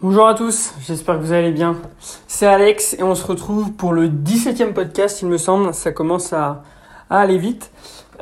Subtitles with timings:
[0.00, 1.74] Bonjour à tous, j'espère que vous allez bien.
[2.28, 5.74] C'est Alex et on se retrouve pour le 17e podcast, il me semble.
[5.74, 6.62] Ça commence à,
[7.10, 7.72] aller vite.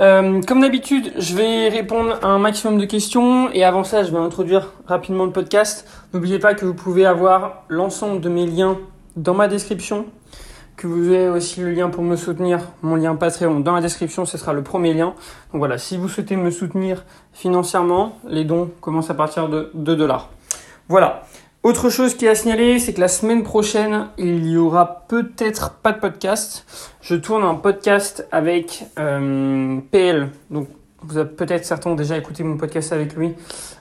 [0.01, 4.11] Euh, comme d'habitude, je vais répondre à un maximum de questions et avant ça, je
[4.11, 5.87] vais introduire rapidement le podcast.
[6.15, 8.79] N'oubliez pas que vous pouvez avoir l'ensemble de mes liens
[9.17, 10.07] dans ma description,
[10.79, 14.25] que vous avez aussi le lien pour me soutenir, mon lien Patreon dans la description,
[14.25, 15.13] ce sera le premier lien.
[15.53, 17.05] Donc voilà, si vous souhaitez me soutenir
[17.35, 20.31] financièrement, les dons commencent à partir de 2 dollars.
[20.89, 21.27] Voilà.
[21.67, 25.73] Autre chose qui est à signaler, c'est que la semaine prochaine, il y aura peut-être
[25.73, 26.65] pas de podcast.
[27.01, 30.31] Je tourne un podcast avec euh, PL.
[30.53, 30.69] Donc,
[31.03, 33.35] vous avez peut-être certains déjà écouté mon podcast avec lui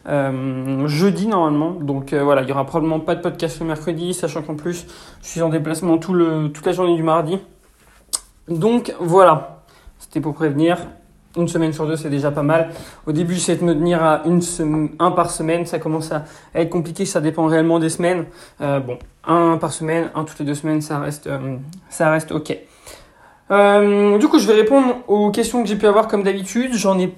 [0.07, 1.73] euh, jeudi normalement.
[1.73, 4.87] Donc euh, voilà, il y aura probablement pas de podcast le mercredi, sachant qu'en plus,
[5.21, 7.37] je suis en déplacement tout le, toute la journée du mardi.
[8.47, 9.63] Donc voilà,
[9.99, 10.79] c'était pour prévenir
[11.37, 12.69] une semaine sur deux, c'est déjà pas mal.
[13.05, 14.41] Au début, j'essayais de me tenir à une
[14.99, 15.65] un par semaine.
[15.65, 18.25] Ça commence à être compliqué, ça dépend réellement des semaines.
[18.61, 21.57] Euh, bon, un par semaine, un toutes les deux semaines, ça reste, euh,
[21.89, 22.57] ça reste ok.
[23.51, 26.73] Euh, du coup, je vais répondre aux questions que j'ai pu avoir comme d'habitude.
[26.73, 27.13] J'en ai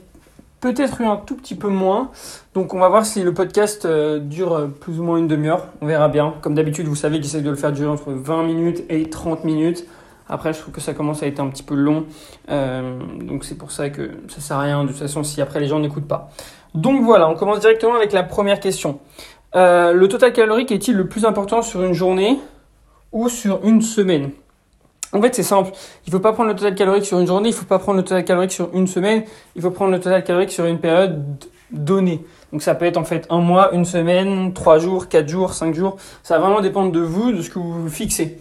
[0.59, 2.11] peut-être eu un tout petit peu moins.
[2.53, 5.67] Donc, on va voir si le podcast dure plus ou moins une demi-heure.
[5.81, 6.33] On verra bien.
[6.41, 9.85] Comme d'habitude, vous savez j'essaie de le faire durer entre 20 minutes et 30 minutes.
[10.29, 12.05] Après, je trouve que ça commence à être un petit peu long.
[12.49, 15.59] Euh, donc c'est pour ça que ça sert à rien de toute façon si après
[15.59, 16.29] les gens n'écoutent pas.
[16.73, 18.99] Donc voilà, on commence directement avec la première question.
[19.55, 22.39] Euh, le total calorique est-il le plus important sur une journée
[23.11, 24.31] ou sur une semaine?
[25.13, 25.71] En fait, c'est simple.
[26.05, 27.79] Il ne faut pas prendre le total calorique sur une journée, il ne faut pas
[27.79, 29.23] prendre le total calorique sur une semaine,
[29.55, 31.23] il faut prendre le total calorique sur une période
[31.71, 32.23] donnée.
[32.51, 35.73] Donc ça peut être en fait un mois, une semaine, trois jours, quatre jours, cinq
[35.73, 35.97] jours.
[36.23, 38.37] Ça va vraiment dépendre de vous, de ce que vous fixez.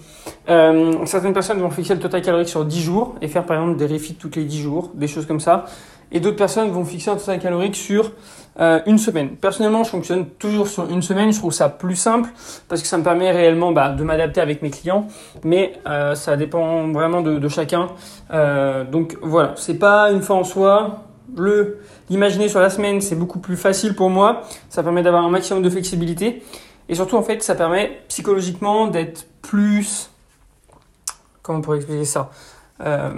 [0.48, 3.76] Euh, certaines personnes vont fixer le total calorique sur 10 jours et faire par exemple
[3.76, 5.64] des refits toutes les 10 jours, des choses comme ça.
[6.12, 8.12] Et d'autres personnes vont fixer un total calorique sur
[8.60, 9.30] euh, une semaine.
[9.30, 11.32] Personnellement, je fonctionne toujours sur une semaine.
[11.32, 12.30] Je trouve ça plus simple
[12.68, 15.08] parce que ça me permet réellement bah, de m'adapter avec mes clients.
[15.42, 17.88] Mais euh, ça dépend vraiment de, de chacun.
[18.92, 21.02] Donc voilà, c'est pas une fois en soi.
[21.36, 24.42] Le l'imaginer sur la semaine, c'est beaucoup plus facile pour moi.
[24.68, 26.42] Ça permet d'avoir un maximum de flexibilité.
[26.88, 30.10] Et surtout, en fait, ça permet psychologiquement d'être plus
[31.46, 32.30] comment on pourrait expliquer ça?
[32.84, 33.10] Euh,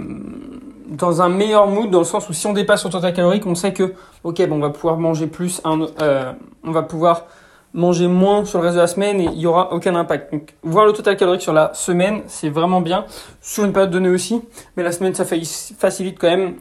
[0.87, 3.55] dans un meilleur mood dans le sens où si on dépasse son total calorique on
[3.55, 6.31] sait que ok bon on va pouvoir manger plus euh,
[6.63, 7.25] on va pouvoir
[7.73, 10.31] manger moins sur le reste de la semaine et il y aura aucun impact.
[10.31, 13.03] Donc voir le total calorique sur la semaine c'est vraiment bien.
[13.41, 14.41] Sur une période donnée aussi
[14.77, 16.55] mais la semaine ça facilite quand même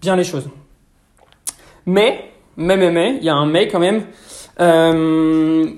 [0.00, 0.48] bien les choses.
[1.86, 4.02] Mais mais mais mais il y a un mais quand même.
[4.58, 5.70] Euh,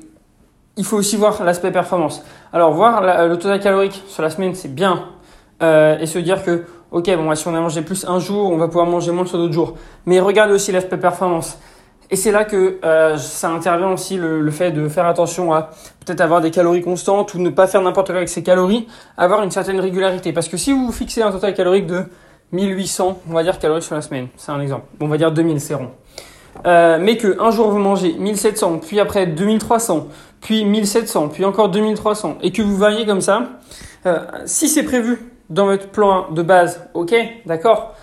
[0.76, 2.24] il faut aussi voir l'aspect performance.
[2.54, 5.13] Alors voir le total calorique sur la semaine c'est bien
[5.62, 8.56] euh, et se dire que, ok, bon, si on a mangé plus un jour, on
[8.56, 9.74] va pouvoir manger moins sur d'autres jours.
[10.06, 11.58] Mais regardez aussi l'aspect performance.
[12.10, 15.70] Et c'est là que euh, ça intervient aussi le, fait de faire attention à
[16.04, 19.42] peut-être avoir des calories constantes ou ne pas faire n'importe quoi avec ses calories, avoir
[19.42, 20.32] une certaine régularité.
[20.32, 22.04] Parce que si vous fixez un total calorique de
[22.52, 24.84] 1800, on va dire calories sur la semaine, c'est un exemple.
[25.00, 25.90] on va dire 2000, c'est rond.
[26.66, 30.06] Euh, mais que un jour vous mangez 1700, puis après 2300,
[30.40, 33.48] puis 1700, puis encore 2300, et que vous variez comme ça,
[34.44, 37.14] si c'est prévu dans votre plan de base, ok,
[37.46, 37.94] d'accord.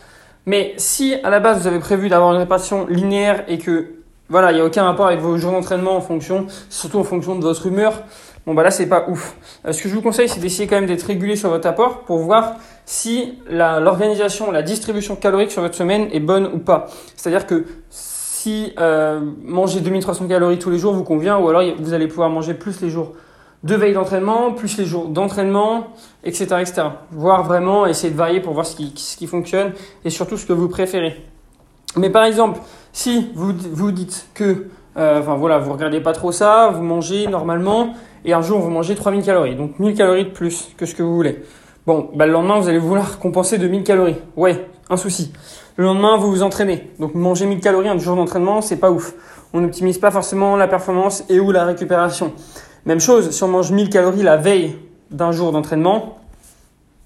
[0.46, 3.96] Mais si à la base vous avez prévu d'avoir une répartition linéaire et que
[4.30, 7.36] voilà, il n'y a aucun rapport avec vos jours d'entraînement en fonction, surtout en fonction
[7.36, 8.02] de votre humeur,
[8.48, 9.36] bon bah là c'est pas ouf.
[9.66, 12.00] Euh, ce que je vous conseille, c'est d'essayer quand même d'être régulier sur votre apport
[12.06, 16.88] pour voir si l'organisation, la, distribution calorique sur votre semaine est bonne ou pas.
[17.16, 21.94] C'est-à-dire que si euh, manger 2300 calories tous les jours vous convient, ou alors vous
[21.94, 23.14] allez pouvoir manger plus les jours
[23.64, 25.88] deux veilles d'entraînement, plus les jours d'entraînement,
[26.24, 26.84] etc., etc.
[27.12, 29.74] Voir vraiment, essayer de varier pour voir ce qui, ce fonctionne
[30.04, 31.24] et surtout ce que vous préférez.
[31.98, 32.60] Mais par exemple,
[32.94, 34.68] si vous vous dites que,
[34.98, 37.94] euh, enfin voilà, vous regardez pas trop ça, vous mangez normalement
[38.26, 41.04] et un jour vous mangez 3000 calories, donc 1000 calories de plus que ce que
[41.04, 41.44] vous voulez.
[41.86, 44.18] Bon, bah, le lendemain vous allez vouloir compenser de 1000 calories.
[44.36, 45.34] Ouais, un souci.
[45.76, 49.14] Le lendemain vous vous entraînez, donc manger 1000 calories un jour d'entraînement, c'est pas ouf.
[49.54, 52.34] On n'optimise pas forcément la performance et ou la récupération.
[52.86, 54.78] Même chose, si on mange 1000 calories la veille
[55.12, 56.20] d'un jour d'entraînement,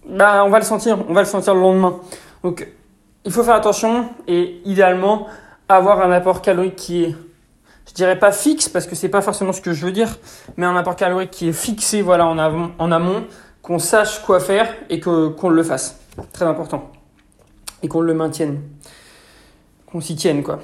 [0.08, 1.98] bah, on va le sentir, on va le sentir le lendemain.
[2.44, 2.68] Donc,
[3.26, 5.28] il faut faire attention et idéalement
[5.68, 7.16] avoir un apport calorique qui est,
[7.88, 10.18] je dirais pas fixe parce que c'est pas forcément ce que je veux dire,
[10.58, 13.26] mais un apport calorique qui est fixé, voilà, en, avant, en amont,
[13.62, 16.00] qu'on sache quoi faire et que, qu'on le fasse.
[16.32, 16.92] Très important.
[17.82, 18.62] Et qu'on le maintienne.
[19.88, 20.60] Qu'on s'y tienne, quoi.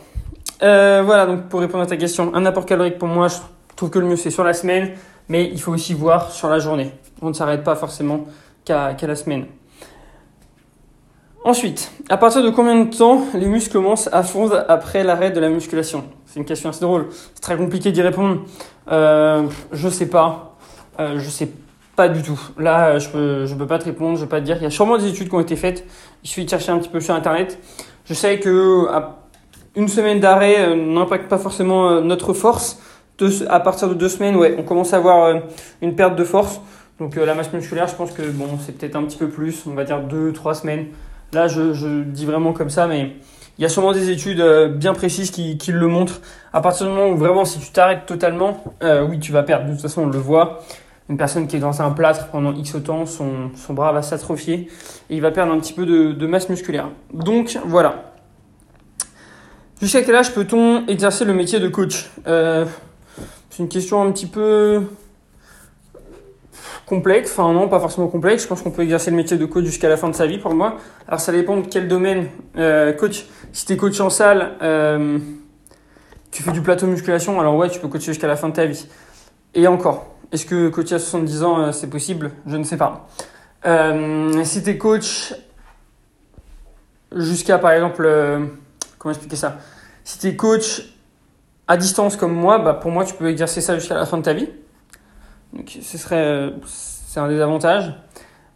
[0.62, 3.38] Euh, voilà, donc pour répondre à ta question, un apport calorique pour moi, je
[3.82, 4.92] trouve que le mieux c'est sur la semaine,
[5.28, 6.92] mais il faut aussi voir sur la journée.
[7.20, 8.26] On ne s'arrête pas forcément
[8.64, 9.48] qu'à la semaine.
[11.44, 15.40] Ensuite, à partir de combien de temps les muscles commencent à fondre après l'arrêt de
[15.40, 16.04] la musculation?
[16.28, 17.08] C'est une question assez drôle.
[17.34, 18.42] C'est très compliqué d'y répondre.
[18.92, 20.56] Euh, je sais pas.
[21.00, 21.50] Euh, je sais
[21.96, 22.40] pas du tout.
[22.60, 24.16] Là, je peux, peux pas te répondre.
[24.16, 24.58] Je peux pas te dire.
[24.58, 25.88] Il y a sûrement des études qui ont été faites.
[26.24, 27.58] Il suffit de chercher un petit peu sur Internet.
[28.06, 28.88] Je sais que
[29.76, 32.80] une semaine d'arrêt euh, n'impacte pas forcément euh, notre force.
[33.50, 35.40] À partir de deux semaines, ouais, on commence à avoir euh,
[35.82, 36.62] une perte de force.
[37.00, 39.74] Donc la masse musculaire, je pense que bon, c'est peut-être un petit peu plus, on
[39.74, 40.88] va dire deux, trois semaines.
[41.34, 43.14] Là, je, dis vraiment comme ça, mais
[43.58, 44.44] il y a sûrement des études
[44.76, 46.22] bien précises qui, le montrent.
[46.54, 48.64] À partir du moment où vraiment, si tu t'arrêtes totalement,
[49.10, 49.66] oui, tu vas perdre.
[49.66, 50.60] De toute façon, on le voit.
[51.10, 54.70] Une personne qui est dans un plâtre pendant X temps, son, bras va s'atrophier
[55.10, 56.90] et il va perdre un petit peu de, masse musculaire.
[57.14, 58.12] Donc voilà,
[59.82, 62.12] Jusqu'à quel âge peut-on exercer le métier de coach?
[62.28, 62.66] Euh,
[63.52, 64.84] C'est une question un petit peu
[66.86, 68.44] complexe, enfin non, pas forcément complexe.
[68.44, 70.38] Je pense qu'on peut exercer le métier de coach jusqu'à la fin de sa vie
[70.38, 70.78] pour moi.
[71.06, 72.30] Alors ça dépend de quel domaine.
[72.56, 75.20] Euh, coach, si tu es coach en salle, euh,
[76.32, 78.66] tu fais du plateau musculation, alors ouais, tu peux coacher jusqu'à la fin de ta
[78.66, 78.88] vie.
[79.54, 82.32] Et encore, est-ce que coacher à 70 ans, c'est possible?
[82.48, 83.10] Je ne sais pas.
[84.46, 85.34] si tu es coach
[87.14, 88.10] jusqu'à par exemple
[88.98, 89.58] comment expliquer ça?
[90.06, 90.84] Si tu es coach
[91.72, 94.24] à distance comme moi, bah pour moi, tu peux exercer ça jusqu'à la fin de
[94.24, 94.50] ta vie.
[95.54, 97.94] Donc, ce serait, c'est un des avantages.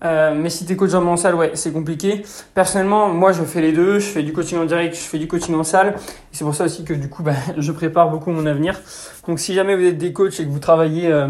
[0.04, 2.26] Euh, mais si tu es coach en salle, ouais, c'est compliqué.
[2.54, 4.00] Personnellement, moi, je fais les deux.
[4.00, 5.96] Je fais du coaching en direct, je fais du coaching en salle.
[5.96, 8.82] Et c'est pour ça aussi que du coup, bah, je prépare beaucoup mon avenir.
[9.26, 11.30] Donc, si jamais vous êtes des coachs et que vous travaillez euh,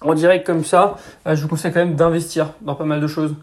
[0.00, 0.96] en direct comme ça,
[1.28, 3.36] euh, je vous conseille quand même d'investir dans pas mal de choses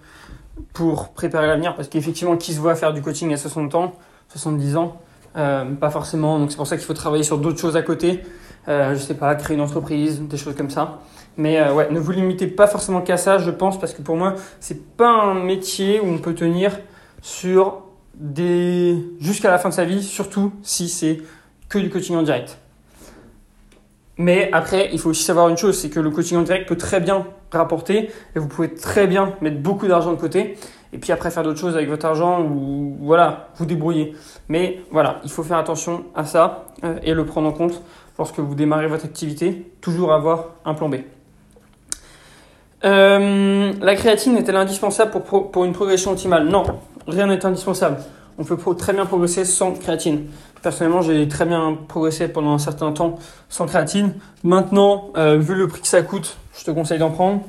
[0.73, 1.73] pour préparer l'avenir.
[1.77, 3.93] Parce qu'effectivement, qui se voit faire du coaching à 60 ans
[4.27, 5.01] 70 ans,
[5.35, 6.39] euh, pas forcément.
[6.39, 8.21] Donc c'est pour ça qu'il faut travailler sur d'autres choses à côté.
[8.67, 10.99] Euh, je sais pas, créer une entreprise, des choses comme ça.
[11.37, 14.17] Mais euh, ouais, ne vous limitez pas forcément qu'à ça, je pense, parce que pour
[14.17, 16.77] moi, c'est pas un métier où on peut tenir
[17.21, 17.83] sur
[18.15, 21.19] des jusqu'à la fin de sa vie, surtout si c'est
[21.69, 22.57] que du coaching en direct.
[24.17, 26.75] Mais après, il faut aussi savoir une chose, c'est que le coaching en direct peut
[26.75, 30.57] très bien rapporter et vous pouvez très bien mettre beaucoup d'argent de côté
[30.93, 34.15] et puis après faire d'autres choses avec votre argent ou voilà, vous débrouiller.
[34.47, 37.81] Mais voilà, il faut faire attention à ça euh, et le prendre en compte
[38.17, 40.95] lorsque vous démarrez votre activité, toujours avoir un plan B.
[42.85, 46.47] Euh, la créatine est-elle indispensable pour, pour une progression optimale?
[46.47, 46.63] Non,
[47.07, 47.97] rien n'est indispensable.
[48.37, 50.27] On peut très bien progresser sans créatine.
[50.61, 53.19] Personnellement, j'ai très bien progressé pendant un certain temps
[53.49, 54.13] sans créatine.
[54.43, 57.41] Maintenant, euh, vu le prix que ça coûte, je te conseille d'en prendre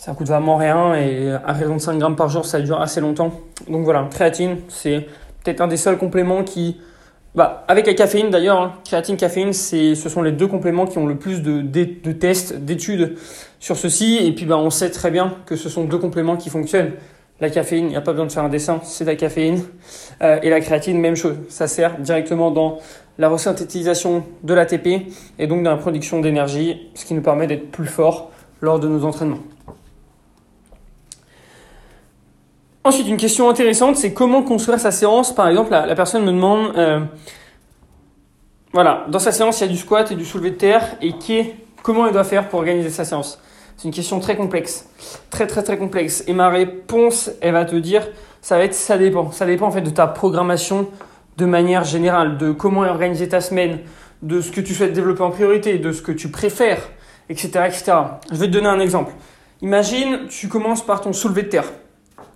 [0.00, 3.02] ça coûte vraiment rien et à raison de 5 grammes par jour, ça dure assez
[3.02, 3.32] longtemps.
[3.68, 5.06] Donc voilà, créatine, c'est
[5.44, 6.80] peut-être un des seuls compléments qui,
[7.34, 11.06] bah, avec la caféine d'ailleurs, hein, créatine, caféine, ce sont les deux compléments qui ont
[11.06, 13.18] le plus de, de, tests, d'études
[13.58, 14.16] sur ceci.
[14.22, 16.92] Et puis bah, on sait très bien que ce sont deux compléments qui fonctionnent.
[17.40, 19.64] La caféine, il n'y a pas besoin de faire un dessin, c'est de la caféine.
[20.22, 21.36] Euh, et la créatine, même chose.
[21.50, 22.78] Ça sert directement dans
[23.18, 27.70] la resynthétisation de l'ATP et donc dans la production d'énergie, ce qui nous permet d'être
[27.70, 28.30] plus fort
[28.62, 29.40] lors de nos entraînements.
[32.82, 35.34] Ensuite, une question intéressante, c'est comment construire sa séance.
[35.34, 37.00] Par exemple, la, personne me demande, euh,
[38.72, 41.12] voilà, dans sa séance, il y a du squat et du soulevé de terre, et
[41.12, 43.38] qui comment elle doit faire pour organiser sa séance?
[43.76, 44.88] C'est une question très complexe,
[45.30, 46.24] très très très complexe.
[46.26, 48.06] Et ma réponse, elle va te dire,
[48.40, 49.30] ça va être, ça dépend.
[49.30, 50.88] Ça dépend en fait de ta programmation
[51.36, 53.80] de manière générale, de comment organiser ta semaine,
[54.22, 56.82] de ce que tu souhaites développer en priorité, de ce que tu préfères,
[57.28, 57.92] etc., etc.
[58.30, 59.12] Je vais te donner un exemple.
[59.62, 61.64] Imagine, tu commences par ton soulevé de terre.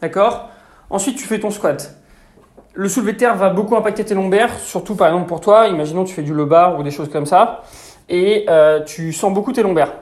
[0.04, 0.50] D'accord?
[0.90, 1.96] Ensuite, tu fais ton squat.
[2.74, 5.68] Le soulevé de terre va beaucoup impacter tes lombaires, surtout par exemple pour toi.
[5.68, 7.62] Imaginons tu fais du bar ou des choses comme ça,
[8.10, 9.94] et euh, tu sens beaucoup tes lombaires.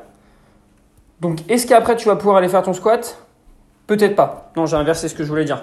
[1.21, 3.17] Donc, est-ce qu'après tu vas pouvoir aller faire ton squat?
[3.87, 4.51] Peut-être pas.
[4.57, 5.63] Non, j'ai inversé ce que je voulais dire.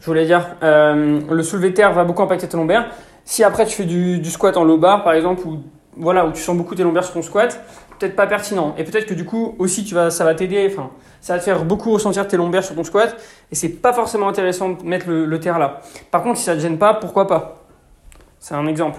[0.00, 2.86] Je voulais dire, euh, le soulevé de terre va beaucoup impacter tes lombaires.
[3.26, 5.62] Si après tu fais du, du squat en low bar, par exemple, ou
[5.94, 7.60] voilà, où tu sens beaucoup tes lombaires sur ton squat,
[8.04, 8.74] peut-être pas pertinent.
[8.76, 11.44] Et peut-être que du coup aussi tu vas, ça va t'aider, enfin, ça va te
[11.44, 13.16] faire beaucoup ressentir tes lombaires sur ton squat,
[13.50, 15.80] et c'est pas forcément intéressant de mettre le, terre là.
[16.10, 17.64] Par contre, si ça te gêne pas, pourquoi pas?
[18.38, 18.98] C'est un exemple.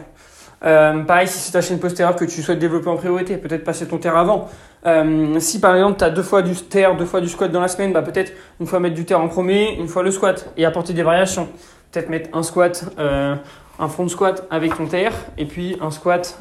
[0.64, 3.88] Euh, pareil, si c'est ta chaîne postérieure que tu souhaites développer en priorité, peut-être passer
[3.88, 4.50] ton terre avant.
[4.88, 7.62] Euh, si par exemple tu as deux fois du terre, deux fois du squat dans
[7.62, 10.52] la semaine, bah peut-être une fois mettre du terre en premier, une fois le squat,
[10.58, 11.48] et apporter des variations.
[11.92, 13.36] Peut-être mettre un squat, euh,
[13.78, 16.40] un front squat avec ton terre, et puis un squat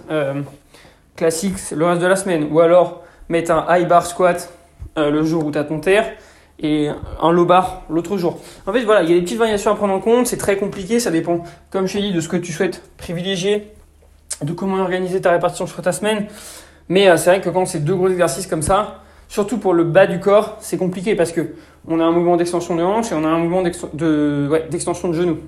[1.16, 2.48] classique le reste de la semaine.
[2.50, 4.52] Ou alors mettre un high bar squat
[4.98, 6.06] euh, le jour où tu as ton terre
[6.60, 6.88] et
[7.20, 8.38] un low bar l'autre jour.
[8.66, 10.26] En fait, voilà, il y a des petites variations à prendre en compte.
[10.26, 11.00] C'est très compliqué.
[11.00, 13.72] Ça dépend, comme je t'ai dit, de ce que tu souhaites privilégier,
[14.42, 16.26] de comment organiser ta répartition sur ta semaine.
[16.88, 19.84] Mais euh, c'est vrai que quand c'est deux gros exercices comme ça, surtout pour le
[19.84, 21.54] bas du corps, c'est compliqué parce que
[21.88, 24.68] on a un mouvement d'extension de hanche et on a un mouvement d'extension de, ouais,
[25.12, 25.38] genou.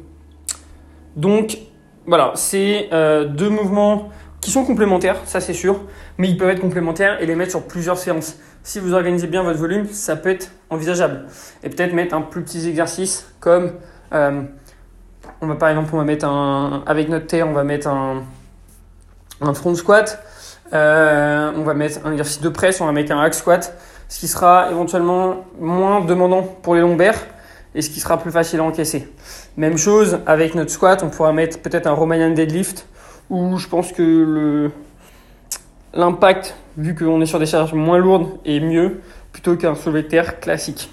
[1.15, 1.59] Donc,
[2.07, 4.11] voilà, c'est deux mouvements
[4.51, 5.81] sont complémentaires, ça c'est sûr,
[6.19, 8.39] mais ils peuvent être complémentaires et les mettre sur plusieurs séances.
[8.63, 11.27] Si vous organisez bien votre volume, ça peut être envisageable.
[11.63, 13.73] Et peut-être mettre un plus petit exercice comme,
[14.13, 14.43] euh,
[15.41, 18.25] on va par exemple, on va mettre un, avec notre terre, on va mettre un,
[19.41, 20.23] un front squat,
[20.73, 23.77] euh, on va mettre un exercice de presse, on va mettre un hack squat,
[24.09, 27.27] ce qui sera éventuellement moins demandant pour les lombaires
[27.75, 29.13] et ce qui sera plus facile à encaisser.
[29.57, 32.87] Même chose avec notre squat, on pourra mettre peut-être un Romanian deadlift
[33.31, 34.71] où je pense que le,
[35.95, 39.01] l'impact, vu qu'on est sur des charges moins lourdes, est mieux
[39.33, 40.91] plutôt qu'un soulevé de terre classique.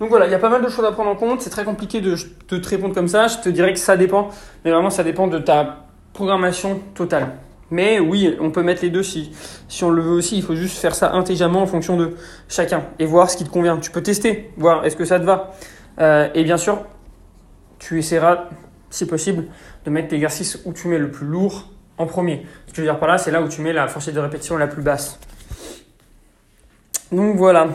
[0.00, 1.40] Donc voilà, il y a pas mal de choses à prendre en compte.
[1.40, 3.26] C'est très compliqué de, te répondre comme ça.
[3.26, 4.28] Je te dirais que ça dépend,
[4.64, 7.34] mais vraiment ça dépend de ta programmation totale.
[7.70, 9.32] Mais oui, on peut mettre les deux si,
[9.68, 10.36] si on le veut aussi.
[10.36, 12.14] Il faut juste faire ça intelligemment en fonction de
[12.48, 13.76] chacun et voir ce qui te convient.
[13.76, 15.52] Tu peux tester, voir est-ce que ça te va.
[16.00, 16.78] Euh, et bien sûr,
[17.78, 18.44] tu essaieras,
[18.90, 19.46] si possible,
[19.88, 22.46] de mettre l'exercice où tu mets le plus lourd en premier.
[22.66, 24.20] Ce que je veux dire par là, c'est là où tu mets la fourchette de
[24.20, 25.18] répétition la plus basse.
[27.10, 27.68] Donc voilà.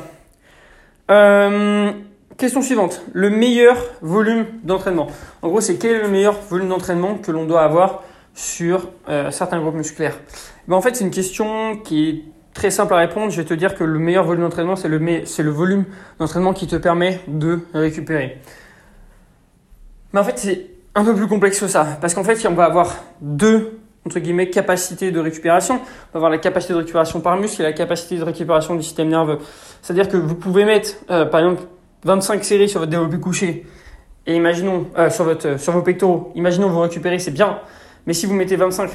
[1.10, 1.91] Euh,
[2.38, 3.01] question suivante.
[3.13, 5.08] Le meilleur volume d'entraînement.
[5.41, 8.03] En gros, c'est quel est le meilleur volume d'entraînement que l'on doit avoir
[8.36, 10.20] sur euh, certains groupes musculaires?
[10.67, 13.32] Ben, En fait, c'est une question qui est très simple à répondre.
[13.32, 15.86] Je vais te dire que le meilleur volume d'entraînement, c'est le, le volume
[16.20, 18.38] d'entraînement qui te permet de récupérer.
[20.13, 21.97] Mais en fait, c'est un peu plus complexe que ça.
[22.01, 25.75] Parce qu'en fait, on va avoir deux entre guillemets, capacité de récupération.
[25.75, 28.83] On va avoir la capacité de récupération par muscle et la capacité de récupération du
[28.83, 29.39] système nerveux.
[29.81, 31.63] C'est-à-dire que vous pouvez mettre, euh, par exemple,
[32.03, 33.65] 25 séries sur votre développé couché
[34.25, 37.59] et imaginons, euh, sur, votre, euh, sur vos pectoraux, imaginons vous récupérez, c'est bien.
[38.05, 38.91] Mais si vous mettez 25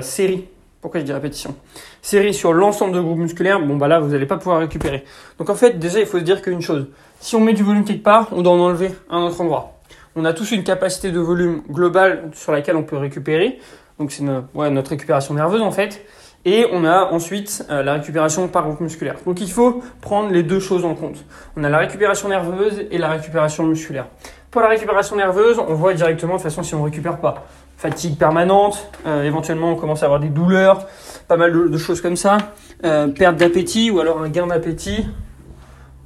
[0.00, 0.48] séries,
[0.80, 1.54] pourquoi je dis répétition?
[2.00, 5.04] Séries sur l'ensemble de groupes musculaires, bon bah là vous n'allez pas pouvoir récupérer.
[5.38, 6.86] Donc en fait, déjà il faut se dire qu'une chose,
[7.20, 9.77] si on met du volume quelque part, on doit en enlever un autre endroit
[10.18, 13.60] on a tous une capacité de volume globale sur laquelle on peut récupérer.
[14.00, 16.04] Donc c'est notre, récupération nerveuse en fait.
[16.44, 19.14] Et on a ensuite euh, la récupération par groupe musculaire.
[19.24, 21.24] Donc il faut prendre les deux choses en compte.
[21.56, 24.06] On a la récupération nerveuse et la récupération musculaire.
[24.50, 27.46] Pour la récupération nerveuse, on voit directement de toute façon si on ne récupère pas.
[27.76, 30.86] Fatigue permanente, euh, éventuellement on commence à avoir des douleurs,
[31.28, 32.38] pas mal de, choses comme ça.
[32.82, 35.06] Euh, perte d'appétit ou alors un gain d'appétit,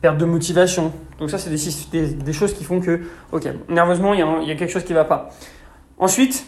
[0.02, 0.92] perte de motivation.
[1.22, 4.82] Donc ça, c'est des, choses qui font que, ok, nerveusement, il y, a, quelque chose
[4.82, 5.30] qui ne va pas.
[6.00, 6.44] Ensuite,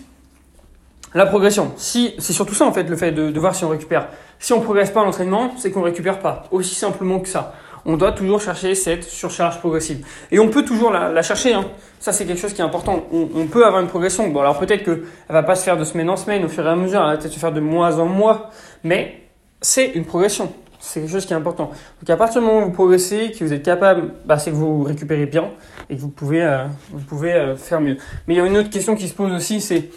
[1.14, 1.70] la progression.
[1.76, 4.08] Si, c'est surtout ça, en fait, le fait de, voir si on récupère.
[4.40, 6.42] Si on progresse pas en entraînement, c'est qu'on récupère pas.
[6.50, 7.54] Aussi simplement que ça.
[7.84, 10.04] On doit toujours chercher cette surcharge progressive.
[10.32, 11.54] Et on peut toujours la, chercher.
[11.54, 11.66] Hein.
[12.00, 13.04] Ça, c'est quelque chose qui est important.
[13.12, 14.26] On, on, peut avoir une progression.
[14.26, 16.68] Bon, alors peut-être qu'elle va pas se faire de semaine en semaine, au fur et
[16.68, 17.00] à mesure.
[17.00, 18.50] Elle va peut-être se faire de mois en mois.
[18.82, 19.20] Mais
[19.60, 20.52] c'est une progression.
[20.84, 21.70] C'est quelque chose qui est important.
[22.00, 24.56] Donc à partir du moment où vous progressez, que vous êtes capable, bah, c'est que
[24.56, 25.50] vous récupérez bien
[25.88, 27.96] et que vous pouvez, euh, vous pouvez euh, faire mieux.
[28.26, 29.88] Mais il y a une autre question qui se pose aussi, c'est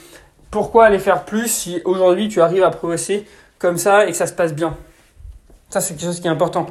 [0.49, 3.25] pourquoi aller faire plus si aujourd'hui tu arrives à progresser
[3.59, 4.77] comme ça et que ça se passe bien?
[5.69, 6.67] Ça c'est quelque chose qui est important.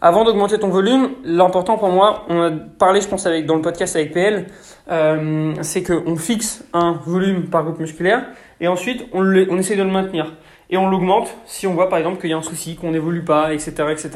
[0.00, 3.62] Avant d'augmenter ton volume, l'important pour moi, on a parlé je pense avec, dans le
[3.62, 4.46] podcast avec PL,
[4.92, 8.26] euh, c'est qu'on fixe un volume par groupe musculaire
[8.60, 10.32] et ensuite on, on essaie de le maintenir
[10.70, 13.24] et on l'augmente si on voit par exemple qu'il y a un souci, qu'on n'évolue
[13.24, 13.72] pas, etc.
[13.90, 14.10] etc.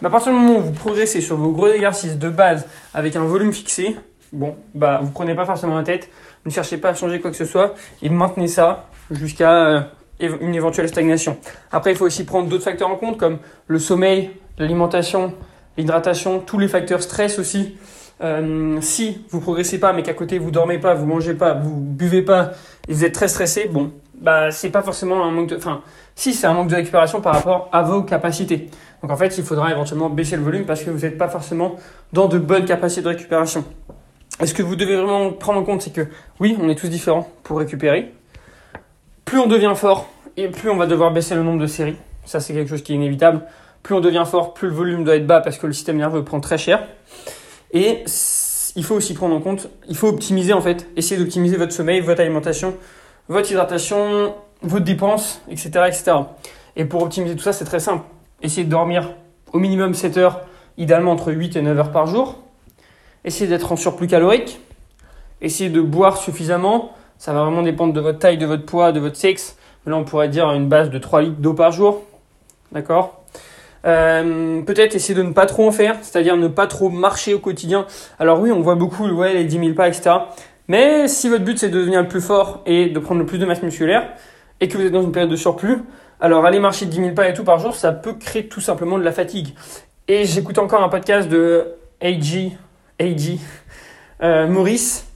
[0.00, 3.16] Mais à partir du moment où vous progressez sur vos gros exercices de base avec
[3.16, 3.96] un volume fixé,
[4.32, 6.10] bon, bah vous prenez pas forcément la tête,
[6.44, 9.80] ne cherchez pas à changer quoi que ce soit et maintenez ça jusqu'à euh,
[10.20, 11.36] une éventuelle stagnation.
[11.70, 15.34] Après, il faut aussi prendre d'autres facteurs en compte comme le sommeil, l'alimentation,
[15.76, 17.76] l'hydratation, tous les facteurs stress aussi.
[18.22, 21.74] Euh, si vous progressez pas, mais qu'à côté vous dormez pas, vous mangez pas, vous
[21.74, 22.52] buvez pas,
[22.88, 25.82] et vous êtes très stressé, bon, bah c'est pas forcément un manque de, enfin,
[26.14, 28.70] si c'est un manque de récupération par rapport à vos capacités.
[29.02, 31.76] Donc en fait, il faudra éventuellement baisser le volume parce que vous n'êtes pas forcément
[32.12, 33.64] dans de bonnes capacités de récupération.
[34.40, 36.06] Et ce que vous devez vraiment prendre en compte, c'est que
[36.40, 38.12] oui, on est tous différents pour récupérer.
[39.24, 41.96] Plus on devient fort et plus on va devoir baisser le nombre de séries.
[42.24, 43.42] Ça, c'est quelque chose qui est inévitable.
[43.82, 46.24] Plus on devient fort, plus le volume doit être bas parce que le système nerveux
[46.24, 46.86] prend très cher.
[47.72, 48.04] Et
[48.76, 52.00] il faut aussi prendre en compte, il faut optimiser en fait, essayer d'optimiser votre sommeil,
[52.00, 52.74] votre alimentation,
[53.28, 56.12] votre hydratation, votre dépenses, etc., etc.
[56.76, 58.04] Et pour optimiser tout ça, c'est très simple.
[58.42, 59.14] Essayez de dormir
[59.52, 60.40] au minimum 7 heures,
[60.78, 62.38] idéalement entre 8 et 9 heures par jour.
[63.24, 64.60] Essayez d'être en surplus calorique.
[65.40, 66.92] Essayez de boire suffisamment.
[67.18, 69.56] Ça va vraiment dépendre de votre taille, de votre poids, de votre sexe.
[69.86, 72.02] là, on pourrait dire une base de 3 litres d'eau par jour.
[72.72, 73.22] D'accord?
[73.84, 77.38] Euh, peut-être essayer de ne pas trop en faire, c'est-à-dire ne pas trop marcher au
[77.38, 77.86] quotidien.
[78.18, 80.10] Alors oui, on voit beaucoup ouais, les 10 000 pas, etc.
[80.68, 83.38] Mais si votre but c'est de devenir le plus fort et de prendre le plus
[83.38, 84.08] de masse musculaire,
[84.60, 85.78] et que vous êtes dans une période de surplus,
[86.20, 88.96] alors aller marcher 10 000 pas et tout par jour, ça peut créer tout simplement
[88.96, 89.48] de la fatigue.
[90.06, 92.52] Et j'écoute encore un podcast de AG,
[93.00, 93.38] AG
[94.22, 95.08] euh, Maurice,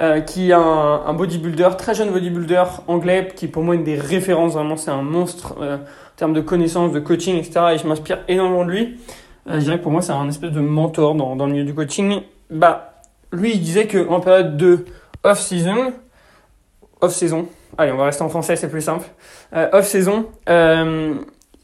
[0.00, 4.52] euh, qui est un, bodybuilder, très jeune bodybuilder anglais, qui pour moi une des références,
[4.52, 7.60] vraiment c'est un monstre euh, en termes de connaissances, de coaching, etc.
[7.74, 9.00] Et je m'inspire énormément de lui.
[9.48, 11.74] Je dirais que pour moi c'est un espèce de mentor dans, dans le milieu du
[11.74, 12.20] coaching.
[12.50, 12.91] Bah,
[13.32, 14.84] lui il disait qu'en période de
[15.24, 15.92] off-season,
[17.00, 17.48] off-saison,
[17.78, 19.06] allez on va rester en français c'est plus simple,
[19.54, 21.14] euh, off-saison, euh,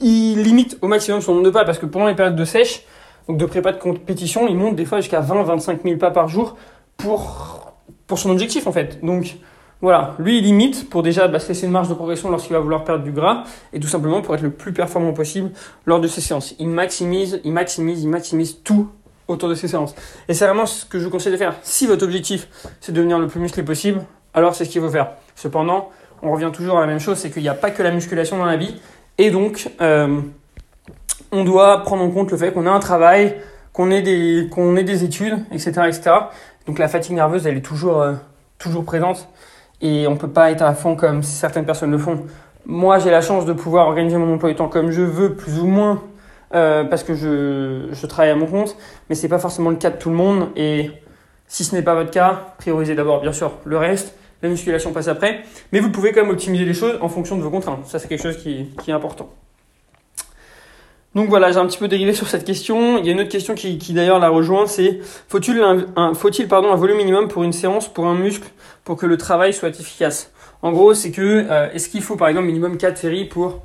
[0.01, 2.85] il limite au maximum son nombre de pas parce que pendant les périodes de sèche,
[3.29, 6.57] donc de prépa de compétition, il monte des fois jusqu'à 20-25 000 pas par jour
[6.97, 7.75] pour
[8.07, 9.05] pour son objectif en fait.
[9.05, 9.37] Donc
[9.81, 12.61] voilà, lui il limite pour déjà bah, se laisser une marge de progression lorsqu'il va
[12.61, 15.51] vouloir perdre du gras et tout simplement pour être le plus performant possible
[15.85, 16.55] lors de ses séances.
[16.59, 18.89] Il maximise, il maximise, il maximise tout
[19.29, 19.95] autour de ses séances.
[20.29, 21.55] Et c'est vraiment ce que je vous conseille de faire.
[21.63, 22.49] Si votre objectif
[22.81, 24.01] c'est de devenir le plus musclé possible,
[24.35, 25.13] alors c'est ce qu'il faut faire.
[25.37, 25.91] Cependant,
[26.23, 28.39] on revient toujours à la même chose, c'est qu'il n'y a pas que la musculation
[28.39, 28.75] dans la vie
[29.19, 30.21] et donc euh,
[31.31, 33.37] on doit prendre en compte le fait qu'on a un travail,
[33.73, 34.49] qu'on ait des
[34.85, 36.11] des études, etc., etc.
[36.67, 38.15] Donc la fatigue nerveuse, elle est toujours, euh,
[38.59, 39.29] toujours présente
[39.81, 42.25] et on peut pas être à fond comme certaines personnes le font.
[42.67, 45.59] Moi, j'ai la chance de pouvoir organiser mon emploi du temps comme je veux, plus
[45.61, 46.03] ou moins,
[46.55, 48.77] euh, parce que je, travaille à mon compte,
[49.09, 50.49] mais c'est pas forcément le cas de tout le monde.
[50.57, 50.91] Et
[51.47, 54.15] si ce n'est pas votre cas, priorisez d'abord, bien sûr, le reste.
[54.41, 57.43] La musculation passe après, mais vous pouvez quand même optimiser les choses en fonction de
[57.43, 57.85] vos contraintes.
[57.87, 59.29] Ça, c'est quelque chose qui, est important.
[61.17, 62.99] Donc voilà, j'ai un petit peu dérivé sur cette question.
[62.99, 66.13] Il y a une autre question qui, d'ailleurs la rejoint, c'est faut-il un,
[66.77, 68.47] volume minimum pour une séance pour un muscle
[68.85, 70.31] pour que le travail soit efficace?
[70.63, 73.63] En gros, c'est que euh, est-ce qu'il faut par exemple minimum 4 séries pour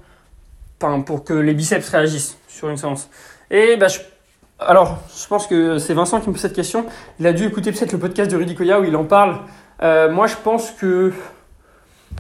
[1.06, 2.38] pour que les biceps réagissent?
[2.54, 3.10] Sur une séance
[3.52, 4.00] Et bah, je,
[4.60, 6.86] alors je pense que c'est Vincent qui me pose cette question.
[7.20, 9.40] Il a dû écouter peut-être le podcast de Rudy Koya où il en parle.
[9.82, 11.12] Euh, moi, je pense que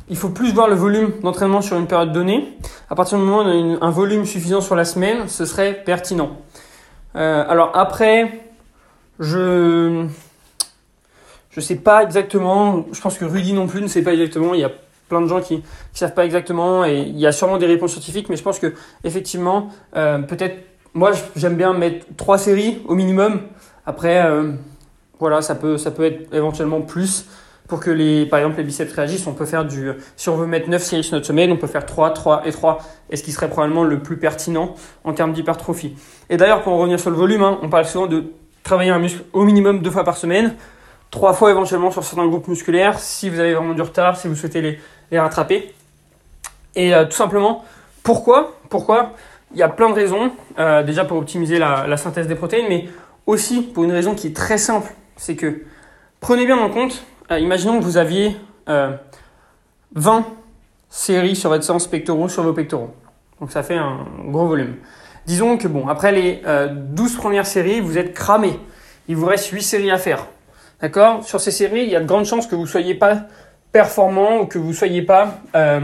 [0.10, 2.58] il faut plus voir le volume d'entraînement sur une période donnée.
[2.90, 5.84] À partir du moment où on a un volume suffisant sur la semaine, ce serait
[5.86, 6.38] pertinent.
[7.16, 8.40] Euh, alors après,
[9.20, 10.08] je
[11.52, 12.86] je sais pas exactement.
[12.92, 14.56] Je pense que Rudy non plus ne sait pas exactement.
[14.56, 14.72] Il y a
[15.22, 15.62] de gens qui ne
[15.94, 18.74] savent pas exactement et il y a sûrement des réponses scientifiques, mais je pense que
[19.04, 20.58] effectivement, euh, peut-être
[20.94, 23.42] moi j'aime bien mettre trois séries au minimum.
[23.86, 24.52] Après, euh,
[25.20, 27.28] voilà, ça peut ça peut être éventuellement plus
[27.68, 30.46] pour que les, par exemple, les biceps réagissent, on peut faire du, si on veut
[30.46, 33.24] mettre 9 séries sur notre semaine, on peut faire 3, 3 et 3, et ce
[33.24, 35.96] qui serait probablement le plus pertinent en termes d'hypertrophie.
[36.30, 38.26] Et d'ailleurs, pour en revenir sur le volume, hein, on parle souvent de
[38.64, 40.56] travailler un muscle au minimum deux fois par semaine,
[41.10, 44.36] trois fois éventuellement sur certains groupes musculaires, si vous avez vraiment du retard, si vous
[44.36, 44.80] souhaitez les,
[45.20, 45.74] rattraper.
[46.76, 47.64] Et euh, tout simplement,
[48.04, 49.14] pourquoi Pourquoi?
[49.54, 52.90] Il y a plein de raisons, euh, déjà pour optimiser la, synthèse des protéines, mais
[53.28, 55.64] aussi pour une raison qui est très simple, c'est que
[56.20, 58.36] prenez bien en compte euh, imaginons que vous aviez
[58.70, 58.92] euh,
[59.96, 60.26] 20
[60.90, 62.94] séries sur votre séance pectoraux sur vos pectoraux.
[63.40, 64.76] Donc ça fait un gros volume.
[65.26, 68.60] Disons que bon, après les euh, 12 premières séries, vous êtes cramé.
[69.08, 70.28] Il vous reste 8 séries à faire.
[70.82, 71.24] D'accord?
[71.24, 73.24] Sur ces séries, il y a de grandes chances que vous ne soyez pas
[73.74, 75.82] performant ou que vous ne soyez pas euh,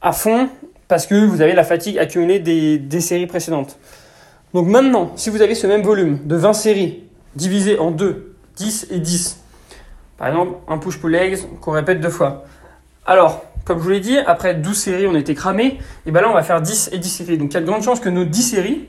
[0.00, 0.48] à fond
[0.88, 3.78] parce que vous avez la fatigue accumulée des, séries précédentes.
[4.54, 7.02] Donc maintenant, si vous avez ce même volume de 20 séries
[7.36, 9.38] divisé en 2, 10 et 10,
[10.16, 12.44] par exemple, un push-pull legs qu'on répète deux fois.
[13.06, 15.78] Alors, comme je vous l'ai dit, après 12 séries, on était cramé.
[16.06, 17.38] Et ben là, on va faire 10 et 10 séries.
[17.38, 18.88] Donc, il y a de grandes chances que nos 10 séries,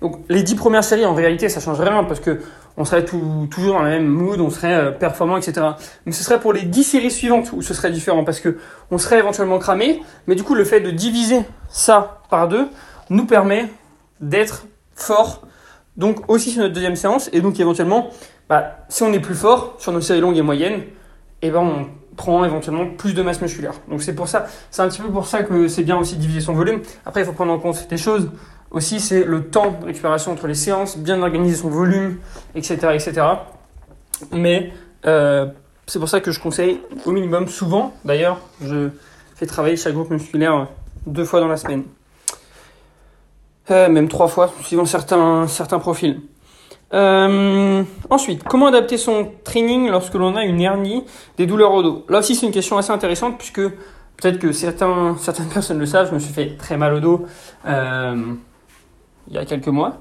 [0.00, 2.40] donc les 10 premières séries, en réalité, ça change rien parce que
[2.76, 5.66] on serait toujours dans la même mood, on serait euh, performant, etc.
[6.06, 8.56] Mais ce serait pour les 10 séries suivantes où ce serait différent parce que
[8.90, 10.02] on serait éventuellement cramé.
[10.26, 12.68] Mais du coup, le fait de diviser ça par deux
[13.10, 13.68] nous permet
[14.20, 15.42] d'être fort.
[15.96, 18.10] Donc aussi sur notre deuxième séance et donc éventuellement
[18.48, 20.82] bah, si on est plus fort sur nos séries longues et moyennes,
[21.42, 21.86] eh ben on
[22.16, 23.74] prend éventuellement plus de masse musculaire.
[23.88, 26.20] Donc c'est pour ça, c'est un petit peu pour ça que c'est bien aussi de
[26.20, 26.80] diviser son volume.
[27.06, 28.30] Après, il faut prendre en compte des choses.
[28.70, 32.18] Aussi, c'est le temps de récupération entre les séances, bien organiser son volume,
[32.54, 33.22] etc., etc.
[34.32, 34.72] Mais
[35.06, 35.46] euh,
[35.86, 37.92] c'est pour ça que je conseille au minimum souvent.
[38.04, 38.90] D'ailleurs, je
[39.34, 40.68] fais travailler chaque groupe musculaire
[41.06, 41.84] deux fois dans la semaine,
[43.70, 46.20] euh, même trois fois, suivant certains certains profils.
[46.92, 51.04] Euh, ensuite, comment adapter son training lorsque l'on a une hernie,
[51.36, 52.04] des douleurs au dos?
[52.08, 56.08] Là aussi, c'est une question assez intéressante puisque peut-être que certains, certaines personnes le savent,
[56.08, 57.26] je me suis fait très mal au dos
[57.66, 58.34] euh,
[59.28, 59.98] il y a quelques mois.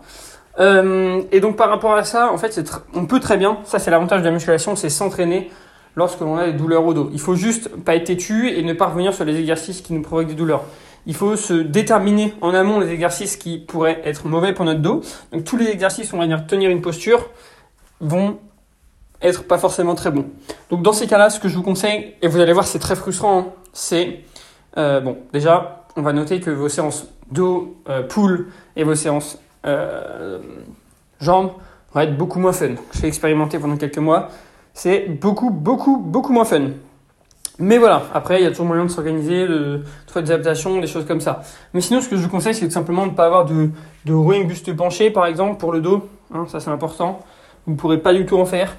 [0.60, 2.62] Euh, et donc par rapport à ça, en fait,
[2.94, 5.50] on peut très bien, ça c'est l'avantage de la musculation, c'est s'entraîner
[5.96, 7.10] lorsque l'on a des douleurs au dos.
[7.14, 10.02] Il faut juste pas être têtu et ne pas revenir sur les exercices qui nous
[10.02, 10.64] provoquent des douleurs
[11.06, 15.02] il faut se déterminer en amont les exercices qui pourraient être mauvais pour notre dos.
[15.32, 17.30] Donc tous les exercices, on va dire tenir une posture,
[18.00, 18.38] vont
[19.22, 20.26] être pas forcément très bons.
[20.70, 22.96] Donc dans ces cas-là, ce que je vous conseille, et vous allez voir c'est très
[22.96, 24.22] frustrant, hein, c'est,
[24.78, 29.38] euh, bon, déjà, on va noter que vos séances dos, euh, pull et vos séances
[29.66, 30.40] euh,
[31.20, 31.52] jambes
[31.94, 32.76] vont être beaucoup moins fun.
[32.94, 34.30] J'ai expérimenté pendant quelques mois.
[34.74, 36.70] c'est beaucoup, beaucoup, beaucoup moins fun.
[37.62, 40.88] Mais voilà, après, il y a toujours moyen de s'organiser, de, faire des adaptations, des
[40.88, 41.42] choses comme ça.
[41.74, 43.70] Mais sinon, ce que je vous conseille, c'est tout simplement de ne pas avoir de,
[44.06, 46.08] de rowing buste penché, par exemple, pour le dos.
[46.34, 47.20] Hein, ça, c'est important.
[47.66, 48.78] Vous ne pourrez pas du tout en faire.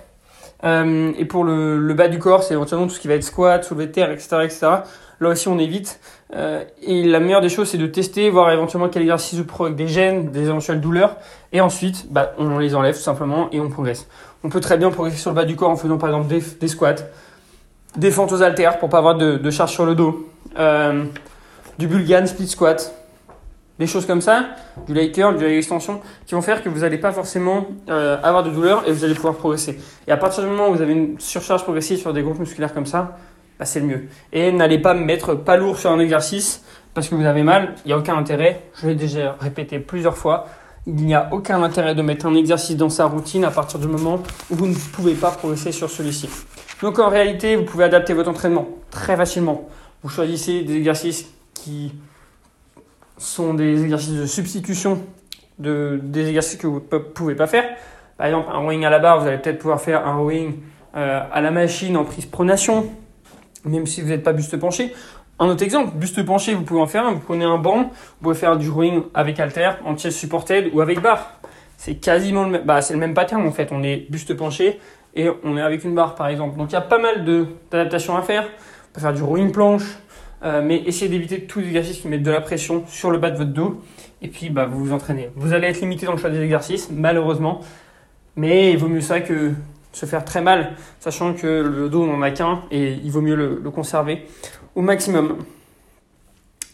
[0.65, 3.65] Euh, et pour le, bas du corps, c'est éventuellement tout ce qui va être squat,
[3.65, 4.67] soulevé de terre, etc., etc.
[5.21, 6.01] Là aussi, on évite.
[6.35, 9.77] Euh, et la meilleure des choses, c'est de tester, voir éventuellement quel exercice vous provoque
[9.77, 11.17] des gènes, des éventuelles douleurs.
[11.53, 14.07] Et ensuite, bah, on les enlève tout simplement et on progresse.
[14.45, 16.69] On peut très bien progresser sur le bas du corps en faisant par exemple des,
[16.69, 16.95] squats,
[17.97, 21.05] des fentes aux haltères pour pas avoir de, de charge sur le dos, euh,
[21.79, 22.95] du bulgarian split squat,
[23.81, 24.51] des choses comme ça,
[24.87, 28.19] du light curl, du leg extension, qui vont faire que vous n'allez pas forcément euh,
[28.23, 29.81] avoir de douleur et vous allez pouvoir progresser.
[30.07, 32.75] Et à partir du moment où vous avez une surcharge progressive sur des groupes musculaires
[32.75, 33.17] comme ça,
[33.59, 34.09] bah, c'est le mieux.
[34.35, 36.63] Et n'allez pas mettre pas lourd sur un exercice
[36.93, 38.65] parce que vous avez mal, il n'y a aucun intérêt.
[38.75, 40.47] Je l'ai déjà répété plusieurs fois.
[40.87, 43.87] Il n'y a aucun intérêt de mettre un exercice dans sa routine à partir du
[43.87, 46.29] moment où vous ne pouvez pas progresser sur celui-ci.
[46.83, 49.71] Donc en réalité, vous pouvez adapter votre entraînement très facilement.
[50.03, 51.93] Vous choisissez des exercices qui
[53.21, 55.01] sont des exercices de substitution
[55.59, 57.65] de, des exercices que vous ne pouvez pas faire.
[58.17, 60.55] Par exemple, un rowing à la barre, vous allez peut-être pouvoir faire un rowing
[60.97, 62.91] euh, à la machine en prise pronation,
[63.65, 64.93] même si vous n'êtes pas buste penché.
[65.39, 67.13] Un autre exemple, buste penché, vous pouvez en faire un.
[67.13, 70.81] Vous prenez un banc, vous pouvez faire du rowing avec halter, en chest supported ou
[70.81, 71.41] avec barre.
[71.77, 73.69] C'est quasiment le même, bah, c'est le même pattern en fait.
[73.73, 74.81] On est buste penché
[75.15, 76.59] et on est avec une barre par exemple.
[76.59, 77.25] Donc il y a pas mal
[77.71, 78.45] d'adaptations à faire.
[78.45, 79.85] On peut faire du rowing planche,
[80.43, 83.31] euh, mais essayez d'éviter tous les exercices qui mettent de la pression sur le bas
[83.31, 83.81] de votre dos.
[84.23, 85.31] Et puis bah, vous vous entraînez.
[85.37, 87.61] Vous allez être limité dans le choix des exercices, malheureusement.
[88.37, 89.53] Mais il vaut mieux ça que
[89.93, 93.35] se faire très mal, sachant que le dos n'en a qu'un et il vaut mieux
[93.35, 94.27] le, conserver
[94.75, 95.39] au maximum.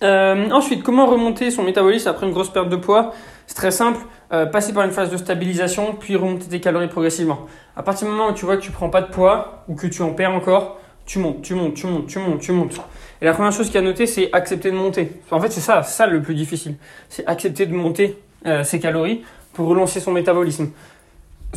[0.02, 3.14] Euh, ensuite, comment remonter son métabolisme après une grosse perte de poids?
[3.46, 4.00] C'est très simple,
[4.33, 7.46] euh, passer par une phase de stabilisation, puis remonter tes calories progressivement.
[7.74, 9.87] À partir du moment où tu vois que tu prends pas de poids ou que
[9.87, 12.81] tu en perds encore, tu montes, tu montes, tu montes, tu montes, tu montes.
[13.23, 15.12] Et la première chose qu'il y a à noter, c'est accepter de monter.
[15.31, 16.75] En fait, c'est ça, ça le plus difficile.
[17.09, 20.71] C'est accepter de monter euh, ses calories pour relancer son métabolisme.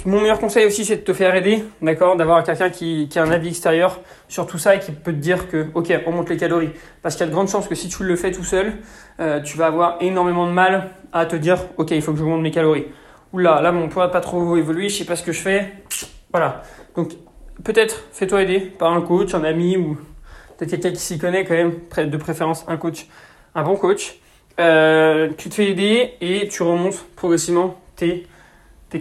[0.05, 3.31] Mon meilleur conseil aussi, c'est de te faire aider, d'accord D'avoir quelqu'un qui, a un
[3.31, 6.37] avis extérieur sur tout ça et qui peut te dire que, ok, on monte les
[6.37, 6.69] calories.
[7.01, 8.73] Parce qu'il y a de grandes chances que si tu le fais tout seul,
[9.19, 12.23] euh, tu vas avoir énormément de mal à te dire, ok, il faut que je
[12.23, 12.85] monte mes calories.
[13.33, 15.73] Oula, là, mon poids n'a pas trop évolué, je sais pas ce que je fais.
[16.31, 16.63] Voilà.
[16.95, 17.13] Donc,
[17.63, 19.97] peut-être fais-toi aider par un coach, un ami ou
[20.57, 23.07] peut-être quelqu'un qui s'y connaît quand même, de préférence un coach,
[23.55, 24.19] un bon coach.
[24.59, 28.27] Euh, tu te fais aider et tu remontes progressivement tes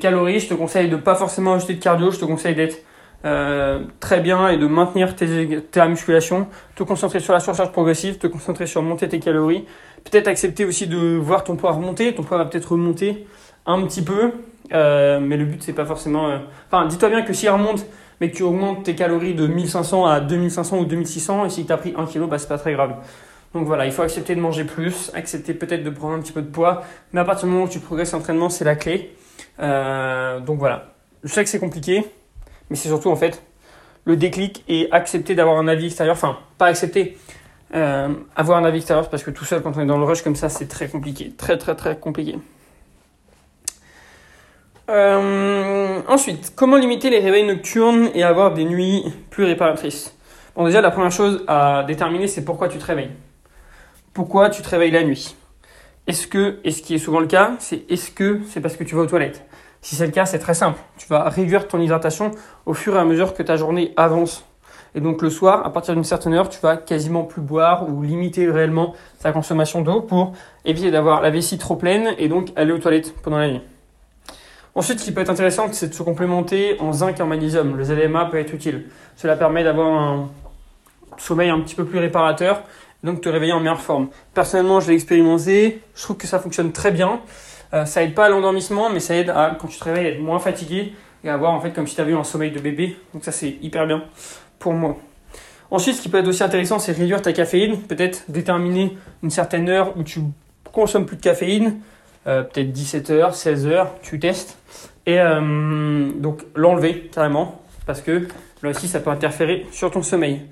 [0.01, 2.79] calories, je te conseille de pas forcément ajouter de cardio, je te conseille d'être
[3.25, 8.29] euh, très bien et de maintenir ta musculation, te concentrer sur la surcharge progressive, te
[8.29, 9.64] concentrer sur monter tes calories,
[10.05, 13.27] peut-être accepter aussi de voir ton poids remonter, ton poids va peut-être remonter
[13.66, 14.33] un petit peu,
[14.73, 16.38] euh, mais le but c'est pas forcément...
[16.71, 17.85] Enfin, dis-toi bien que s'il remonte,
[18.21, 21.77] mais tu augmentes tes calories de 1500 à 2500 ou 2600, et si tu as
[21.77, 22.97] pris 1 kg, bah c'est pas très grave.
[23.55, 26.43] Donc voilà, il faut accepter de manger plus, accepter peut-être de prendre un petit peu
[26.43, 29.15] de poids, mais à partir du moment où tu progresses l'entraînement, c'est la clé.
[29.61, 30.93] Euh, donc voilà,
[31.25, 32.05] je sais que c'est compliqué,
[32.69, 33.43] mais c'est surtout en fait
[34.05, 36.15] le déclic et accepter d'avoir un avis extérieur.
[36.15, 37.17] Enfin, pas accepter,
[37.75, 40.23] euh, avoir un avis extérieur parce que tout seul quand on est dans le rush
[40.23, 42.37] comme ça, c'est très compliqué, très très très compliqué.
[44.90, 50.16] Euh, ensuite, comment limiter les réveils nocturnes et avoir des nuits plus réparatrices
[50.57, 53.11] Bon, déjà, la première chose à déterminer, c'est pourquoi tu te réveilles.
[54.14, 55.37] Pourquoi tu te réveilles la nuit?
[56.07, 58.85] Est-ce que, et ce qui est souvent le cas, c'est est-ce que c'est parce que
[58.85, 59.44] tu vas aux toilettes?
[59.83, 60.81] Si c'est le cas, c'est très simple.
[60.96, 62.31] Tu vas réduire ton hydratation
[62.64, 64.44] au fur et à mesure que ta journée avance.
[64.94, 68.03] Et donc le soir, à partir d'une certaine heure, tu vas quasiment plus boire ou
[68.03, 70.33] limiter réellement ta consommation d'eau pour
[70.64, 73.62] éviter d'avoir la vessie trop pleine et donc aller aux toilettes pendant la nuit.
[74.79, 77.77] Ensuite, ce qui peut être intéressant, c'est de se complémenter en zinc et en magnésium.
[77.77, 78.85] Le ZMA peut être utile.
[79.17, 80.31] Cela permet d'avoir un
[81.17, 82.62] sommeil un petit peu plus réparateur,
[83.03, 84.07] donc te réveiller en meilleure forme.
[84.35, 87.21] Personnellement, je l'ai expérimenté, je trouve que ça fonctionne très bien.
[87.75, 90.11] Euh, ça aide pas à l'endormissement, mais ça aide à, quand tu te réveilles, à
[90.11, 90.93] être moins fatigué
[91.25, 92.97] et à avoir en fait comme si tu avais eu un sommeil de bébé.
[93.14, 94.05] Donc ça, c'est hyper bien
[94.61, 94.97] pour moi.
[95.73, 97.81] Ensuite, ce qui peut être aussi intéressant, c'est réduire ta caféine.
[97.83, 100.21] Peut-être déterminer une certaine heure où tu
[100.73, 101.81] consommes plus de caféine.
[102.27, 104.59] Euh, peut-être 17h, 16h, tu testes.
[105.07, 108.29] Et euh, donc l'enlever carrément, parce que
[108.63, 110.43] là aussi ça peut interférer sur ton sommeil.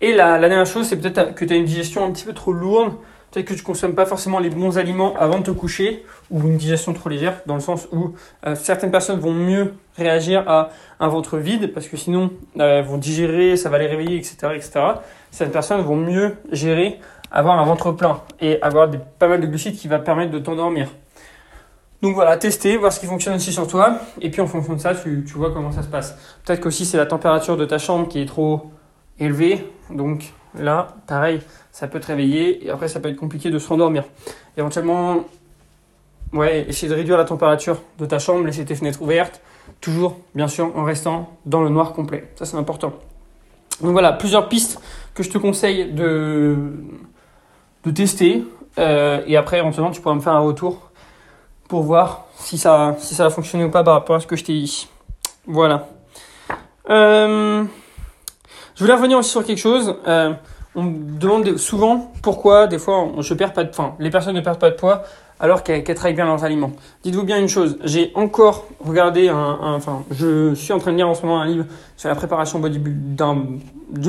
[0.00, 2.52] Et la, dernière chose, c'est peut-être que tu as une digestion un petit peu trop
[2.52, 2.94] lourde,
[3.30, 6.56] peut-être que tu consommes pas forcément les bons aliments avant de te coucher ou une
[6.56, 8.14] digestion trop légère dans le sens où
[8.46, 12.96] euh, certaines personnes vont mieux réagir à un ventre vide parce que sinon elles vont
[12.96, 14.80] digérer, ça va les réveiller, etc., etc.
[15.30, 16.98] Certaines personnes vont mieux gérer
[17.30, 20.88] avoir un ventre plein et avoir pas mal de glucides qui va permettre de t'endormir.
[22.00, 23.98] Donc voilà, tester, voir ce qui fonctionne aussi sur toi.
[24.20, 26.16] Et puis en fonction de ça, tu, vois comment ça se passe.
[26.44, 28.70] Peut-être qu'aussi c'est la température de ta chambre qui est trop
[29.18, 29.66] élevée.
[29.90, 31.40] Donc là, pareil,
[31.72, 32.66] ça peut te réveiller.
[32.66, 34.04] Et après, ça peut être compliqué de se rendormir.
[34.56, 35.24] Éventuellement,
[36.32, 39.40] ouais, essayer de réduire la température de ta chambre, laisser tes fenêtres ouvertes.
[39.80, 42.30] Toujours, bien sûr, en restant dans le noir complet.
[42.36, 42.92] Ça, c'est important.
[43.80, 44.80] Donc voilà, plusieurs pistes
[45.14, 46.56] que je te conseille de,
[47.84, 48.44] de tester.
[48.78, 50.87] Euh, et après, éventuellement, tu pourras me faire un retour
[51.68, 54.36] pour voir si ça, si ça a fonctionné ou pas par rapport à ce que
[54.36, 54.88] je t'ai dit.
[55.46, 55.88] Voilà.
[56.90, 57.64] Euh,
[58.74, 59.94] je voulais revenir aussi sur quelque chose.
[60.06, 60.32] Euh,
[60.74, 64.40] on me demande souvent pourquoi, des fois, je perds pas de, enfin, les personnes ne
[64.40, 65.02] perdent pas de poids
[65.40, 66.72] alors qu'elles travaillent bien leurs aliments.
[67.02, 71.08] Dites-vous bien une chose, j'ai encore regardé un, enfin, je suis en train de lire
[71.08, 71.64] en ce moment un livre
[71.96, 72.78] sur la préparation du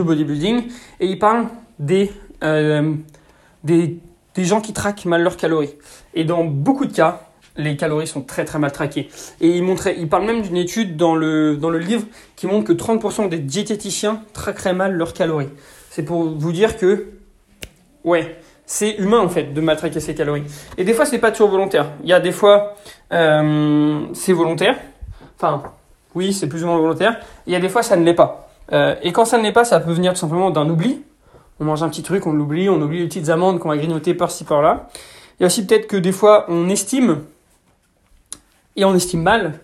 [0.03, 0.63] bodybuilding
[0.99, 1.45] et il parle
[1.77, 2.11] des,
[2.43, 2.95] euh,
[3.63, 3.99] des,
[4.33, 5.75] des gens qui traquent mal leurs calories.
[6.15, 9.09] Et dans beaucoup de cas, les calories sont très très mal traquées.
[9.41, 12.67] Et il, montrait, il parle même d'une étude dans le, dans le livre qui montre
[12.67, 15.49] que 30% des diététiciens traqueraient mal leurs calories.
[15.89, 17.07] C'est pour vous dire que,
[18.03, 20.43] ouais, c'est humain en fait de mal traquer ses calories.
[20.77, 21.87] Et des fois, c'est pas toujours volontaire.
[22.03, 22.75] Il y a des fois,
[23.11, 24.77] euh, c'est volontaire.
[25.35, 25.63] Enfin,
[26.15, 27.19] oui, c'est plus ou moins volontaire.
[27.47, 28.49] Il y a des fois, ça ne l'est pas.
[28.71, 31.01] Euh, et quand ça ne l'est pas, ça peut venir tout simplement d'un oubli.
[31.59, 34.13] On mange un petit truc, on l'oublie, on oublie les petites amandes qu'on va grignoter
[34.13, 34.87] par-ci par-là.
[35.39, 37.23] Il y a aussi peut-être que des fois, on estime
[38.75, 39.59] et on estime mal.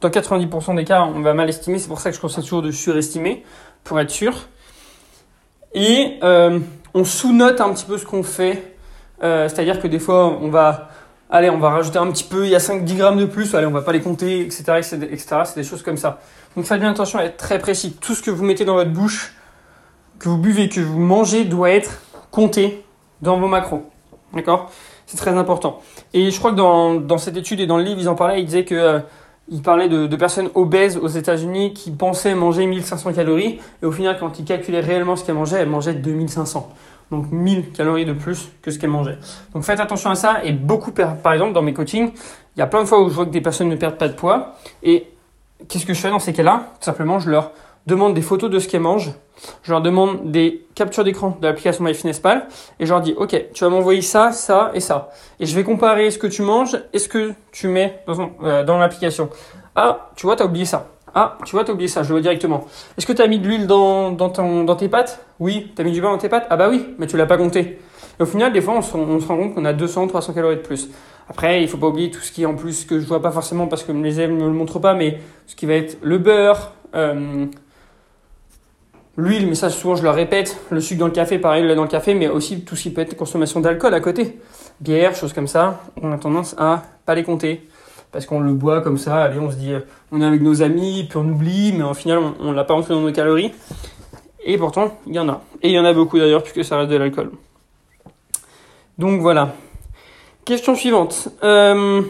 [0.00, 1.78] Dans 90% des cas, on va mal estimer.
[1.78, 3.44] C'est pour ça que je conseille toujours de surestimer
[3.84, 4.34] pour être sûr.
[5.72, 6.58] Et euh,
[6.94, 8.76] on sous-note un petit peu ce qu'on fait.
[9.22, 10.90] Euh, c'est-à-dire que des fois, on va,
[11.30, 12.44] allez, on va rajouter un petit peu.
[12.44, 13.54] Il y a 5-10 grammes de plus.
[13.54, 15.26] Allez, on va pas les compter, etc., etc.
[15.44, 16.20] C'est des choses comme ça.
[16.56, 17.96] Donc faites bien attention à être très précis.
[18.00, 19.34] Tout ce que vous mettez dans votre bouche,
[20.18, 22.84] que vous buvez, que vous mangez, doit être compté
[23.22, 23.90] dans vos macros.
[24.32, 24.70] D'accord?
[25.06, 25.80] C'est très important.
[26.12, 28.40] Et je crois que dans, dans, cette étude et dans le livre, ils en parlaient,
[28.40, 28.98] ils disaient que euh,
[29.48, 33.92] ils parlaient de, de, personnes obèses aux États-Unis qui pensaient manger 1500 calories et au
[33.92, 36.68] final, quand ils calculaient réellement ce qu'elles mangeaient, elles mangeaient 2500.
[37.12, 39.18] Donc 1000 calories de plus que ce qu'elles mangeaient.
[39.54, 42.10] Donc faites attention à ça et beaucoup, par exemple, dans mes coachings,
[42.56, 44.08] il y a plein de fois où je vois que des personnes ne perdent pas
[44.08, 45.06] de poids et
[45.68, 46.72] qu'est-ce que je fais dans ces cas-là?
[46.80, 47.52] Tout simplement, je leur
[47.86, 49.12] demande des photos de ce qu'elles mangent.
[49.62, 52.48] Je leur demande des captures d'écran de l'application MyFitnessPal
[52.80, 55.10] et je leur dis OK, tu vas m'envoyer ça, ça et ça.
[55.40, 58.78] Et je vais comparer ce que tu manges et ce que tu mets dans, euh,
[58.78, 59.28] l'application.
[59.74, 60.88] Ah, tu vois, tu as oublié ça.
[61.14, 62.66] Ah, tu vois, t'as oublié ça, je le vois directement.
[62.98, 65.24] Est-ce que tu as mis de l'huile dans, dans, ton, dans tes pâtes?
[65.40, 65.72] Oui.
[65.74, 66.46] Tu as mis du beurre dans tes pâtes?
[66.50, 67.78] Ah bah oui, mais tu l'as pas compté.
[68.18, 68.92] Et au final, des fois, on se,
[69.26, 70.90] rend compte qu'on a 200, 300 calories de plus.
[71.28, 73.30] Après, il faut pas oublier tout ce qui est en plus que je vois pas
[73.30, 75.98] forcément parce que les élèves ne me le montrent pas, mais ce qui va être
[76.02, 77.46] le beurre, euh,
[79.18, 81.88] L'huile, mais ça souvent je le répète, le sucre dans le café, pareil, dans le
[81.88, 84.38] café, mais aussi tout ce qui peut être consommation d'alcool à côté.
[84.80, 87.66] Bière, choses comme ça, on a tendance à pas les compter.
[88.12, 89.72] Parce qu'on le boit comme ça, allez, on se dit,
[90.12, 92.74] on est avec nos amis, puis on oublie, mais au final, on, ne l'a pas
[92.74, 93.52] rentré dans nos calories.
[94.44, 95.42] Et pourtant, il y en a.
[95.62, 97.30] Et il y en a beaucoup d'ailleurs, puisque ça reste de l'alcool.
[98.98, 99.54] Donc voilà.
[100.44, 101.28] Question suivante.
[101.42, 102.02] Euh,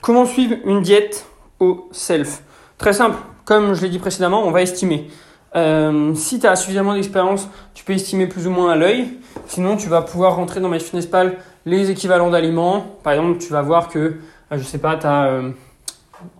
[0.00, 1.26] comment suivre une diète
[1.60, 2.42] au self?
[2.78, 3.16] Très simple.
[3.44, 5.08] Comme je l'ai dit précédemment, on va estimer.
[5.54, 9.08] Euh, si tu as suffisamment d'expérience, tu peux estimer plus ou moins à l'œil.
[9.46, 12.98] Sinon, tu vas pouvoir rentrer dans MyFitnessPal les équivalents d'aliments.
[13.02, 14.14] Par exemple, tu vas voir que, euh,
[14.52, 15.50] je sais pas, tu as euh,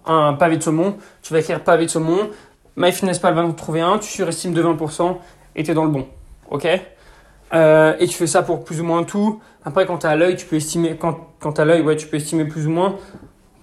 [0.07, 0.97] un pavé de saumon.
[1.23, 2.31] Tu vas écrire pavé de saumon.
[2.77, 3.99] MyFitnessPal va en trouver un.
[3.99, 5.17] Tu surestimes de 20%
[5.55, 6.07] et tu es dans le bon.
[6.51, 6.67] OK?
[7.55, 9.41] Et tu fais ça pour plus ou moins tout.
[9.65, 10.47] Après, quand tu as l'œil, tu
[10.97, 12.97] quand, quand ouais, tu peux estimer plus ou moins.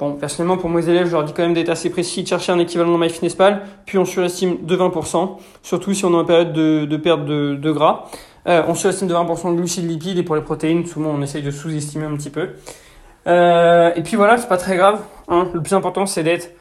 [0.03, 2.51] Bon, personnellement, pour mes élèves, je leur dis quand même d'être assez précis, de chercher
[2.51, 6.51] un équivalent dans MyFitnessPal, puis on surestime de 20%, surtout si on est en période
[6.51, 8.09] de, perte de, de gras.
[8.49, 11.41] Euh, on surestime de 20% de glucides, lipides, et pour les protéines, souvent on essaye
[11.41, 12.49] de sous-estimer un petit peu.
[13.27, 14.99] Euh, et puis voilà, c'est pas très grave.
[15.29, 15.47] Hein.
[15.53, 16.51] Le plus important, c'est d'être,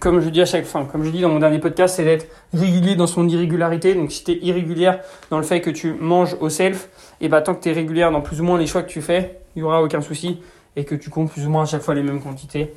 [0.00, 2.26] comme je dis à chaque fin, comme je dis dans mon dernier podcast, c'est d'être
[2.54, 3.94] régulier dans son irrégularité.
[3.94, 6.88] Donc si tu es irrégulière dans le fait que tu manges au self,
[7.20, 9.02] et bah tant que tu es régulière dans plus ou moins les choix que tu
[9.02, 10.38] fais, il y aura aucun souci
[10.78, 12.72] et que tu comptes plus ou moins à chaque fois les mêmes quantités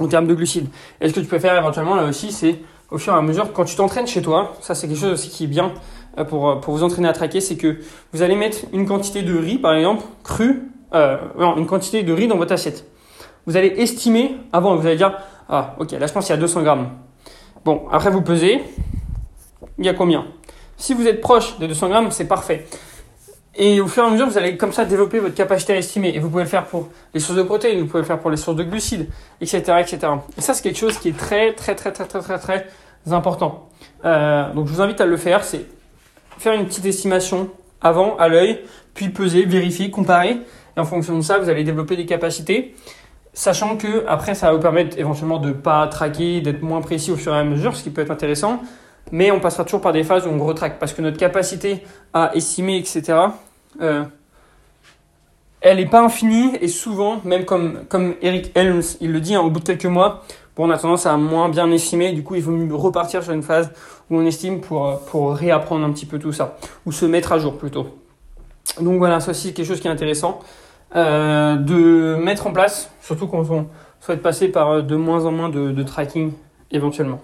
[0.00, 0.66] en termes de glucides.
[1.00, 2.58] Et ce que tu peux faire éventuellement là aussi, c'est
[2.90, 5.30] au fur et à mesure, quand tu t'entraînes chez toi, ça c'est quelque chose aussi
[5.30, 5.72] qui est bien
[6.18, 7.78] euh, pour, euh, pour vous entraîner à traquer, c'est que
[8.12, 12.12] vous allez mettre une quantité de riz, par exemple, cru, euh, non, une quantité de
[12.12, 12.84] riz dans votre assiette.
[13.46, 15.16] Vous allez estimer, avant, vous allez dire,
[15.48, 16.88] ah, ok, là je pense qu'il y a 200 grammes.
[17.64, 18.60] Bon, après vous pesez,
[19.78, 20.26] il y a combien?
[20.76, 22.66] Si vous êtes proche des 200 grammes, c'est parfait.
[23.56, 26.12] Et au fur et à mesure, vous allez comme ça développer votre capacité à estimer.
[26.14, 28.30] Et vous pouvez le faire pour les sources de protéines, vous pouvez le faire pour
[28.30, 29.08] les sources de glucides,
[29.40, 29.98] etc., etc.
[30.36, 32.66] Et ça, c'est quelque chose qui est très, très, très, très, très, très, très
[33.10, 33.68] important.
[34.04, 35.44] Euh, donc, je vous invite à le faire.
[35.44, 35.66] C'est
[36.38, 37.48] faire une petite estimation
[37.80, 38.60] avant, à l'œil,
[38.94, 40.38] puis peser, vérifier, comparer.
[40.76, 42.74] Et en fonction de ça, vous allez développer des capacités.
[43.34, 47.16] Sachant que après, ça va vous permettre éventuellement de pas traquer, d'être moins précis au
[47.16, 48.60] fur et à mesure, ce qui peut être intéressant.
[49.12, 52.34] Mais on passera toujours par des phases où on retraque parce que notre capacité à
[52.34, 53.18] estimer, etc.
[53.80, 54.04] Euh,
[55.60, 59.50] elle n'est pas infinie et souvent, même comme, Eric Helms, il le dit, hein, au
[59.50, 60.24] bout de quelques mois,
[60.56, 62.12] bon, on a tendance à moins bien estimer.
[62.12, 63.72] Du coup, il vaut mieux repartir sur une phase
[64.10, 67.38] où on estime pour, pour réapprendre un petit peu tout ça, ou se mettre à
[67.38, 67.86] jour plutôt.
[68.80, 70.40] Donc voilà, ça aussi, quelque chose qui est intéressant.
[70.96, 73.66] Euh, de mettre en place, surtout quand on
[74.00, 76.32] souhaite passer par euh, de moins en moins de, tracking
[76.70, 77.20] éventuellement.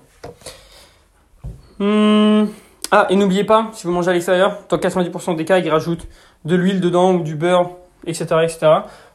[1.78, 2.46] Hmm.
[2.90, 6.08] Ah, et n'oubliez pas, si vous mangez à l'extérieur, dans 90% des cas, ils rajoutent
[6.44, 7.70] de l'huile dedans ou du beurre,
[8.06, 8.26] etc.
[8.42, 8.68] etc.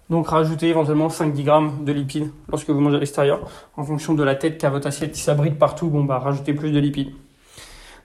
[0.10, 3.42] Donc rajoutez éventuellement 5-10 grammes de lipides lorsque vous mangez à l'extérieur.
[3.76, 6.54] En fonction de la tête qu'a votre assiette, si ça brille partout, bon bah rajoutez
[6.54, 7.12] plus de lipides.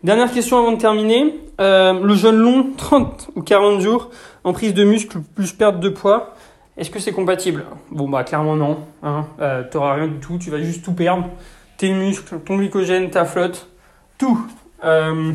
[0.03, 1.35] Dernière question avant de terminer.
[1.61, 4.11] Euh, le jeûne long, 30 ou 40 jours,
[4.45, 6.35] en prise de muscle plus perte de poids,
[6.79, 7.67] est-ce que c'est compatible?
[7.91, 8.79] Bon, bah clairement non.
[9.03, 9.27] Hein.
[9.41, 11.29] Euh, tu n'auras rien du tout, tu vas juste tout perdre.
[11.77, 13.69] Tes muscles, ton glycogène, ta flotte,
[14.17, 14.41] tout.
[14.83, 15.33] Euh,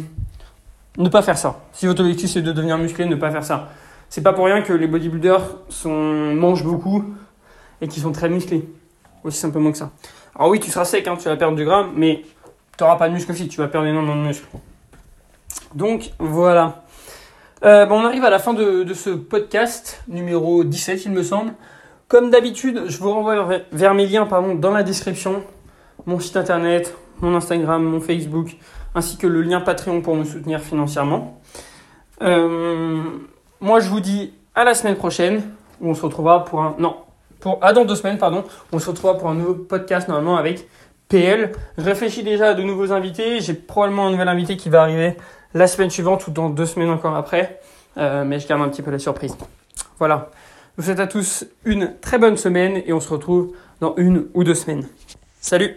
[0.97, 1.61] ne pas faire ça.
[1.73, 3.69] Si votre objectif c'est de devenir musclé, ne pas faire ça.
[4.09, 7.03] C'est pas pour rien que les bodybuilders sont, mangent beaucoup
[7.81, 8.67] et qui sont très musclés.
[9.23, 9.91] Aussi simplement que ça.
[10.35, 12.23] Alors oui, tu seras sec, hein, tu vas perdre du gras, mais
[12.77, 14.47] tu n'auras pas de muscle aussi, tu vas perdre énormément de muscles.
[15.73, 16.83] Donc voilà.
[17.63, 21.53] Euh, bon, on arrive à la fin de, ce podcast numéro 17, il me semble.
[22.07, 24.27] Comme d'habitude, je vous renvoie vers, mes liens
[24.59, 25.43] dans la description.
[26.05, 28.55] Mon site internet, mon Instagram, mon Facebook,
[28.95, 31.39] ainsi que le lien Patreon pour me soutenir financièrement.
[32.21, 33.03] Euh,
[33.59, 35.43] moi, je vous dis à la semaine prochaine,
[35.81, 36.75] où on se retrouvera pour un...
[36.79, 36.95] Non,
[37.41, 37.59] pour...
[37.61, 38.43] Ah, dans deux semaines, pardon.
[38.71, 40.67] On se retrouvera pour un nouveau podcast, normalement, avec
[41.09, 41.51] PL.
[41.77, 43.41] Je réfléchis déjà à de nouveaux invités.
[43.41, 45.17] J'ai probablement un nouvel invité qui va arriver
[45.53, 47.59] la semaine suivante ou dans deux semaines encore après.
[47.97, 49.37] Euh, mais je garde un petit peu la surprise.
[49.99, 50.31] Voilà.
[50.77, 54.27] Je vous souhaite à tous une très bonne semaine et on se retrouve dans une
[54.33, 54.87] ou deux semaines.
[55.39, 55.75] Salut